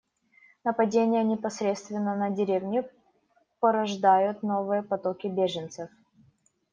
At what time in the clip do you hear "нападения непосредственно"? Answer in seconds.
0.63-2.15